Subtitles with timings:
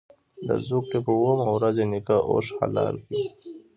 [0.47, 3.13] د زوکړ ې په اوومه ورځ یې نیکه اوښ حلال کړ.